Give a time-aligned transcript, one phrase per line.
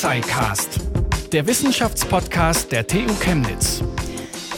[0.00, 0.80] Tuxicast,
[1.30, 3.84] der Wissenschaftspodcast der TU Chemnitz.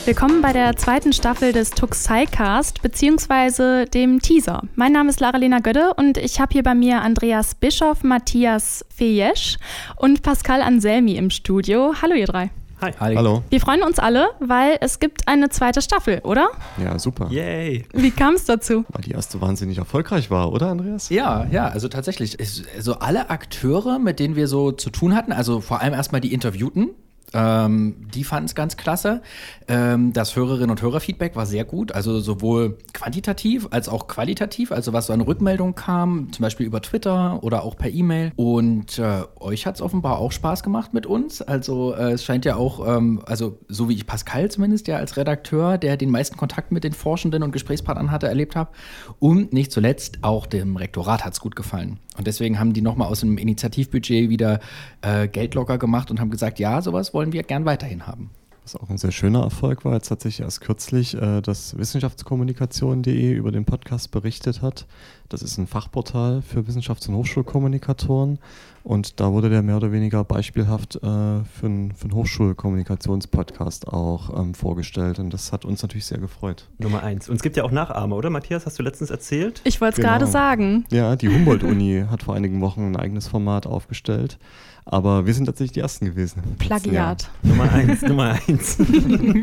[0.05, 3.87] Willkommen bei der zweiten Staffel des Tuxicast bzw.
[3.87, 4.63] dem Teaser.
[4.77, 9.57] Mein Name ist Lara-Lena Gödde und ich habe hier bei mir Andreas Bischoff, Matthias Fejesch
[9.97, 11.93] und Pascal Anselmi im Studio.
[12.01, 12.53] Hallo ihr drei.
[12.83, 12.91] Hi.
[12.99, 13.15] Hi.
[13.15, 13.45] Hallo.
[13.49, 16.51] Wir freuen uns alle, weil es gibt eine zweite Staffel, oder?
[16.83, 17.29] Ja, super.
[17.31, 17.87] Yay.
[17.93, 18.85] Wie kam es dazu?
[18.89, 21.09] Weil die erste wahnsinnig erfolgreich war, oder Andreas?
[21.09, 22.37] Ja, ja, also tatsächlich.
[22.81, 26.33] So alle Akteure, mit denen wir so zu tun hatten, also vor allem erstmal die
[26.35, 26.91] Interviewten,
[27.35, 29.23] ähm, die fanden es ganz klasse.
[29.69, 34.93] Ähm, das Hörerinnen- und Hörerfeedback war sehr gut, also sowohl quantitativ als auch qualitativ, also
[34.93, 38.33] was so an Rückmeldungen kam, zum Beispiel über Twitter oder auch per E-Mail.
[38.37, 41.43] Und äh, euch hat es offenbar auch Spaß gemacht mit uns.
[41.43, 45.17] Also äh, es scheint ja auch, ähm, also so wie ich Pascal zumindest ja als
[45.17, 48.71] Redakteur, der den meisten Kontakt mit den Forschenden und Gesprächspartnern hatte, erlebt habe.
[49.19, 51.99] Und nicht zuletzt auch dem Rektorat hat es gut gefallen.
[52.17, 54.61] Und deswegen haben die nochmal aus dem Initiativbudget wieder
[55.01, 58.31] äh, Geld locker gemacht und haben gesagt, ja, sowas wollen wir gern weiterhin haben.
[58.65, 63.51] Was auch ein sehr schöner Erfolg war, jetzt tatsächlich erst kürzlich, äh, dass wissenschaftskommunikation.de über
[63.51, 64.87] den Podcast berichtet hat.
[65.33, 68.39] Das ist ein Fachportal für Wissenschafts- und Hochschulkommunikatoren.
[68.85, 74.39] Und da wurde der mehr oder weniger beispielhaft äh, für einen, für einen Hochschulkommunikationspodcast auch
[74.39, 75.19] ähm, vorgestellt.
[75.19, 76.69] Und das hat uns natürlich sehr gefreut.
[76.79, 77.31] Nummer eins.
[77.31, 78.67] Und es gibt ja auch Nachahmer, oder Matthias?
[78.67, 79.63] Hast du letztens erzählt?
[79.65, 80.09] Ich wollte es genau.
[80.09, 80.85] gerade sagen.
[80.91, 84.39] Ja, die Humboldt-Uni hat vor einigen Wochen ein eigenes Format aufgestellt.
[84.85, 86.43] Aber wir sind tatsächlich die Ersten gewesen.
[86.59, 87.23] Plagiat.
[87.23, 87.49] Ja.
[87.49, 88.79] Nummer eins, Nummer eins.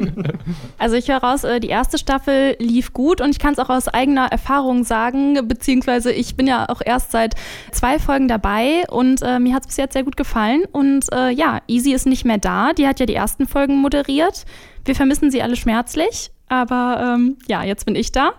[0.78, 3.70] also ich höre raus, äh, die erste Staffel lief gut und ich kann es auch
[3.70, 7.36] aus eigener Erfahrung sagen, beziehungsweise ich bin ja auch erst seit
[7.72, 10.64] zwei Folgen dabei und äh, mir hat es bis jetzt sehr gut gefallen.
[10.72, 12.74] Und äh, ja, Easy ist nicht mehr da.
[12.74, 14.46] Die hat ja die ersten Folgen moderiert.
[14.86, 18.34] Wir vermissen sie alle schmerzlich, aber ähm, ja, jetzt bin ich da.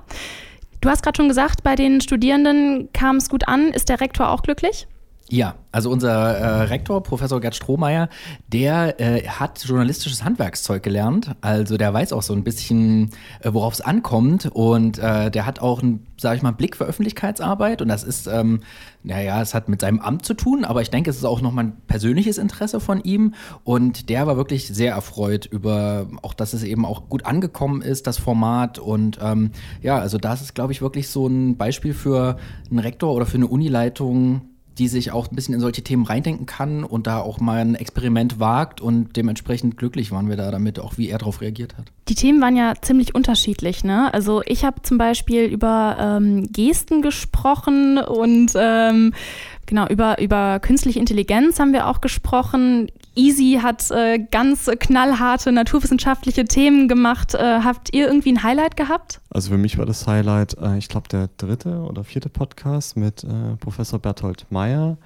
[0.81, 3.69] Du hast gerade schon gesagt, bei den Studierenden kam es gut an.
[3.69, 4.87] Ist der Rektor auch glücklich?
[5.33, 8.09] Ja, also unser äh, Rektor, Professor Gerd Strohmeier,
[8.49, 11.37] der äh, hat journalistisches Handwerkszeug gelernt.
[11.41, 14.51] Also der weiß auch so ein bisschen, äh, worauf es ankommt.
[14.53, 17.81] Und äh, der hat auch einen, sage ich mal, Blick für Öffentlichkeitsarbeit.
[17.81, 18.63] Und das ist, ähm,
[19.05, 21.67] naja, es hat mit seinem Amt zu tun, aber ich denke, es ist auch nochmal
[21.67, 23.35] ein persönliches Interesse von ihm.
[23.63, 28.09] Und der war wirklich sehr erfreut über auch, dass es eben auch gut angekommen ist,
[28.09, 28.81] das Format.
[28.81, 32.37] Und ähm, ja, also das ist, glaube ich, wirklich so ein Beispiel für
[32.69, 36.47] einen Rektor oder für eine Unileitung, die sich auch ein bisschen in solche Themen reindenken
[36.47, 40.79] kann und da auch mal ein Experiment wagt und dementsprechend glücklich waren wir da damit,
[40.79, 41.87] auch wie er darauf reagiert hat.
[42.09, 44.13] Die Themen waren ja ziemlich unterschiedlich, ne?
[44.13, 49.13] Also ich habe zum Beispiel über ähm, Gesten gesprochen und ähm,
[49.67, 52.91] genau über, über künstliche Intelligenz haben wir auch gesprochen.
[53.15, 57.35] Easy hat äh, ganz knallharte naturwissenschaftliche Themen gemacht.
[57.35, 59.21] Äh, habt ihr irgendwie ein Highlight gehabt?
[59.31, 63.25] Also für mich war das Highlight, äh, ich glaube, der dritte oder vierte Podcast mit
[63.25, 64.97] äh, Professor Berthold Meyer,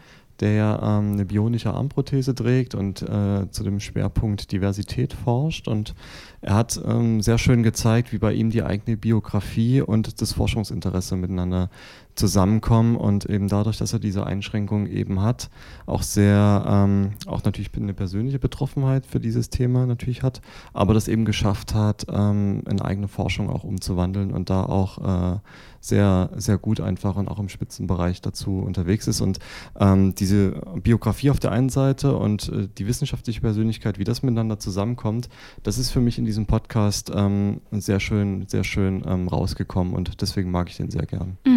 [0.41, 5.69] der ähm, eine bionische Armprothese trägt und äh, zu dem Schwerpunkt Diversität forscht.
[5.69, 5.95] Und
[6.41, 11.17] er hat ähm, sehr schön gezeigt, wie bei ihm die eigene Biografie und das Forschungsinteresse
[11.17, 11.71] miteinander
[12.15, 15.51] zusammenkommen und eben dadurch, dass er diese Einschränkung eben hat,
[15.87, 20.41] auch sehr, ähm, auch natürlich eine persönliche Betroffenheit für dieses Thema natürlich hat,
[20.73, 25.39] aber das eben geschafft hat, ähm, in eigene Forschung auch umzuwandeln und da auch äh,
[25.81, 29.21] sehr, sehr gut einfach und auch im Spitzenbereich dazu unterwegs ist.
[29.21, 29.39] Und
[29.79, 34.59] ähm, diese Biografie auf der einen Seite und äh, die wissenschaftliche Persönlichkeit, wie das miteinander
[34.59, 35.29] zusammenkommt,
[35.63, 40.23] das ist für mich in diesem Podcast ähm, sehr schön, sehr schön ähm, rausgekommen und
[40.23, 41.37] deswegen mag ich den sehr gern.
[41.45, 41.54] Mhm.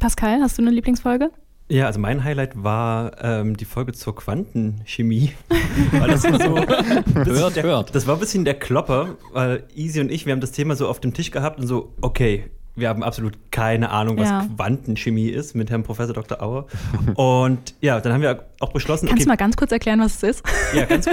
[0.00, 1.30] Pascal, hast du eine Lieblingsfolge?
[1.68, 5.34] Ja, also mein Highlight war ähm, die Folge zur Quantenchemie.
[5.92, 7.94] weil das war so hört, der, hört.
[7.94, 10.88] Das war ein bisschen der Klopper, weil Easy und ich, wir haben das Thema so
[10.88, 14.48] auf dem Tisch gehabt und so, okay, wir haben absolut keine Ahnung, was ja.
[14.56, 16.42] Quantenchemie ist mit Herrn Professor Dr.
[16.42, 16.66] Auer.
[17.14, 19.06] Und ja, dann haben wir auch beschlossen.
[19.06, 20.42] Kannst okay, du mal ganz kurz erklären, was es ist?
[20.74, 21.08] Ja, ganz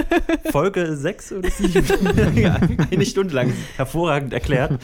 [0.50, 2.36] Folge 6 oder 7.
[2.36, 2.58] ja,
[2.90, 4.80] eine Stunde lang hervorragend erklärt.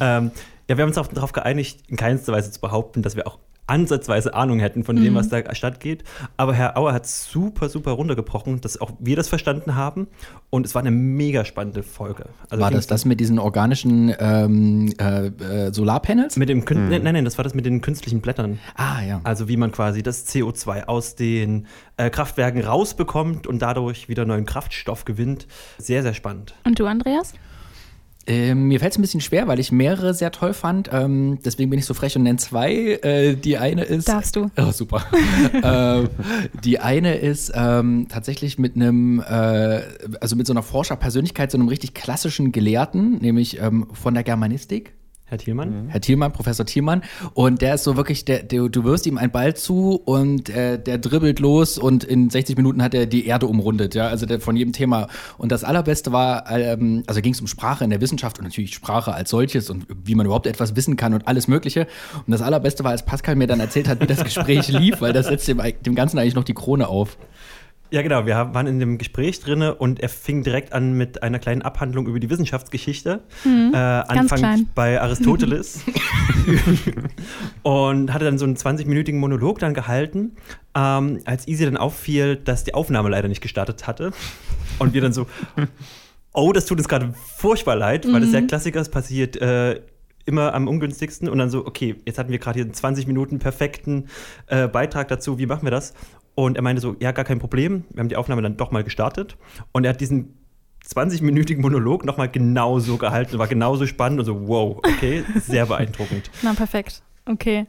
[0.00, 0.30] Ähm,
[0.68, 4.34] ja, wir haben uns darauf geeinigt, in keinster Weise zu behaupten, dass wir auch ansatzweise
[4.34, 5.16] Ahnung hätten von dem, mhm.
[5.16, 6.04] was da stattgeht.
[6.36, 10.08] Aber Herr Auer hat super, super runtergebrochen, dass auch wir das verstanden haben.
[10.50, 12.26] Und es war eine mega spannende Folge.
[12.50, 16.36] Also war das das mit diesen organischen ähm, äh, äh, Solarpanels?
[16.36, 16.88] Mit dem mhm.
[16.88, 18.58] Nein, nein, das war das mit den künstlichen Blättern.
[18.74, 19.20] Ah, ja.
[19.24, 21.66] Also wie man quasi das CO2 aus den
[21.96, 25.46] äh, Kraftwerken rausbekommt und dadurch wieder neuen Kraftstoff gewinnt.
[25.78, 26.54] Sehr, sehr spannend.
[26.64, 27.34] Und du, Andreas?
[28.28, 30.90] Ähm, mir fällt es ein bisschen schwer, weil ich mehrere sehr toll fand.
[30.92, 32.98] Ähm, deswegen bin ich so frech und nenne zwei.
[33.02, 34.08] Äh, die eine ist.
[34.08, 34.50] Darfst du?
[34.58, 35.06] Oh, super.
[35.62, 36.06] äh,
[36.62, 39.80] die eine ist ähm, tatsächlich mit einem, äh,
[40.20, 44.92] also mit so einer Forscherpersönlichkeit, so einem richtig klassischen Gelehrten, nämlich ähm, von der Germanistik.
[45.28, 45.84] Herr Thielmann?
[45.84, 45.88] Mhm.
[45.88, 47.02] Herr Thielmann, Professor Thielmann.
[47.34, 50.82] Und der ist so wirklich, der, der, du wirst ihm einen Ball zu und äh,
[50.82, 54.40] der dribbelt los und in 60 Minuten hat er die Erde umrundet, ja, also der,
[54.40, 55.08] von jedem Thema.
[55.36, 58.74] Und das Allerbeste war, ähm, also ging es um Sprache in der Wissenschaft und natürlich
[58.74, 61.86] Sprache als solches und wie man überhaupt etwas wissen kann und alles Mögliche.
[62.26, 65.12] Und das Allerbeste war, als Pascal mir dann erzählt hat, wie das Gespräch lief, weil
[65.12, 67.18] das setzt dem, dem Ganzen eigentlich noch die Krone auf.
[67.90, 68.26] Ja, genau.
[68.26, 72.06] Wir waren in dem Gespräch drinne und er fing direkt an mit einer kleinen Abhandlung
[72.06, 73.20] über die Wissenschaftsgeschichte.
[73.44, 75.80] Mhm, äh, Anfang bei Aristoteles.
[77.62, 80.36] und hatte dann so einen 20-minütigen Monolog dann gehalten,
[80.74, 84.12] ähm, als Easy dann auffiel, dass die Aufnahme leider nicht gestartet hatte.
[84.78, 85.26] Und wir dann so,
[86.32, 88.48] oh, das tut uns gerade furchtbar leid, weil das ja Mhm.
[88.48, 89.80] Klassiker ist, passiert äh,
[90.28, 91.28] immer am ungünstigsten.
[91.28, 94.08] Und dann so, okay, jetzt hatten wir gerade hier einen 20 Minuten perfekten
[94.46, 95.94] äh, Beitrag dazu, wie machen wir das?
[96.38, 97.82] Und er meinte so, ja, gar kein Problem.
[97.90, 99.36] Wir haben die Aufnahme dann doch mal gestartet.
[99.72, 100.38] Und er hat diesen
[100.86, 106.30] 20-minütigen Monolog nochmal genauso gehalten, war genauso spannend und so, wow, okay, sehr beeindruckend.
[106.42, 107.02] Na, perfekt.
[107.28, 107.66] Okay.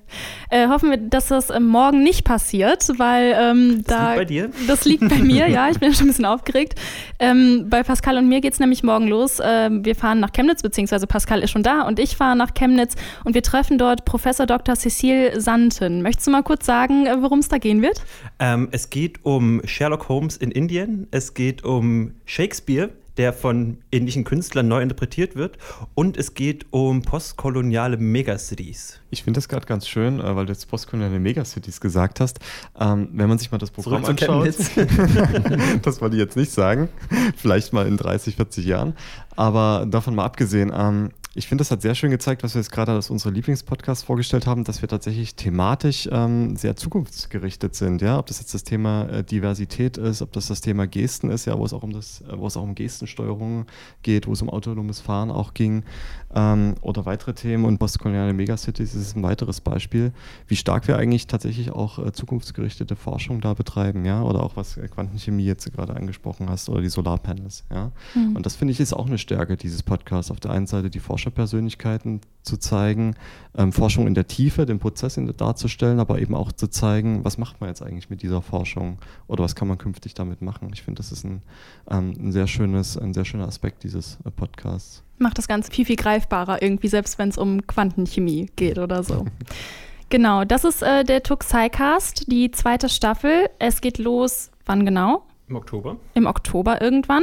[0.49, 4.07] Äh, hoffen wir, dass das ähm, morgen nicht passiert, weil ähm, Das da.
[4.07, 4.49] liegt bei dir?
[4.67, 5.69] Das liegt bei mir, ja.
[5.69, 6.79] Ich bin ja schon ein bisschen aufgeregt.
[7.19, 9.39] Ähm, bei Pascal und mir geht es nämlich morgen los.
[9.43, 12.95] Ähm, wir fahren nach Chemnitz, beziehungsweise Pascal ist schon da und ich fahre nach Chemnitz
[13.25, 14.75] und wir treffen dort Professor Dr.
[14.75, 16.01] Cecile Santen.
[16.01, 18.01] Möchtest du mal kurz sagen, äh, worum es da gehen wird?
[18.39, 24.23] Ähm, es geht um Sherlock Holmes in Indien, es geht um Shakespeare, der von indischen
[24.23, 25.57] Künstlern neu interpretiert wird,
[25.93, 29.01] und es geht um postkoloniale Megacities.
[29.11, 32.39] Ich finde das gerade ganz schön, äh, weil du jetzt postkoloniale Megacities gesagt hast.
[32.79, 34.47] Ähm, wenn man sich mal das Programm anschaut,
[35.81, 36.87] das wollte ich jetzt nicht sagen,
[37.35, 38.93] vielleicht mal in 30, 40 Jahren,
[39.35, 42.69] aber davon mal abgesehen, ähm, ich finde, das hat sehr schön gezeigt, was wir jetzt
[42.69, 48.01] gerade als unsere Lieblingspodcasts vorgestellt haben, dass wir tatsächlich thematisch ähm, sehr zukunftsgerichtet sind.
[48.01, 51.45] Ja, ob das jetzt das Thema äh, Diversität ist, ob das das Thema Gesten ist,
[51.45, 53.67] ja, wo es auch um das, wo es auch um Gestensteuerung
[54.03, 55.83] geht, wo es um autonomes Fahren auch ging
[56.35, 60.11] ähm, oder weitere Themen und postkoloniale Megacities ist ein weiteres Beispiel,
[60.47, 64.77] wie stark wir eigentlich tatsächlich auch äh, zukunftsgerichtete Forschung da betreiben, ja, oder auch was
[64.77, 67.91] äh, Quantenchemie jetzt gerade angesprochen hast oder die Solarpanels, ja.
[68.13, 68.35] Mhm.
[68.35, 70.31] Und das finde ich ist auch eine Stärke dieses Podcasts.
[70.31, 70.99] Auf der einen Seite die
[71.29, 73.15] Forscherpersönlichkeiten zu zeigen,
[73.57, 77.23] ähm, Forschung in der Tiefe, den Prozess in der darzustellen, aber eben auch zu zeigen,
[77.23, 78.97] was macht man jetzt eigentlich mit dieser Forschung
[79.27, 80.69] oder was kann man künftig damit machen.
[80.73, 81.41] Ich finde, das ist ein,
[81.89, 85.03] ähm, ein sehr schönes, ein sehr schöner Aspekt dieses äh, Podcasts.
[85.17, 89.25] Macht das Ganze viel, viel greifbarer irgendwie, selbst wenn es um Quantenchemie geht oder so.
[90.11, 93.47] Genau, das ist äh, der Tuxicast, die zweite Staffel.
[93.59, 95.21] Es geht los, wann genau?
[95.47, 95.97] Im Oktober.
[96.15, 97.21] Im Oktober irgendwann.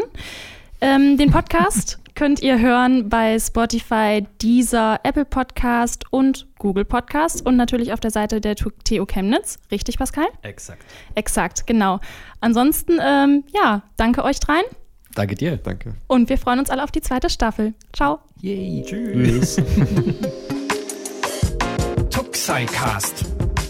[0.81, 7.57] Ähm, den Podcast könnt ihr hören bei Spotify, Deezer, Apple Podcast und Google Podcast und
[7.57, 9.59] natürlich auf der Seite der Tu- TU Chemnitz.
[9.71, 10.27] Richtig, Pascal?
[10.43, 10.83] Exakt.
[11.15, 12.01] Exakt, genau.
[12.41, 14.65] Ansonsten, ähm, ja, danke euch dreien
[15.15, 15.57] Danke dir.
[15.57, 15.95] Danke.
[16.09, 17.73] und wir freuen uns alle auf die zweite Staffel.
[17.95, 18.19] Ciao.
[18.41, 18.83] Yay.
[18.85, 19.57] Tschüss.
[22.11, 23.25] Tuxicast,